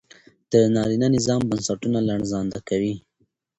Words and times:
د 0.51 0.53
نارينه 0.75 1.07
نظام 1.15 1.41
بنسټونه 1.49 1.99
لړزانده 2.09 2.59
کوي 2.69 2.95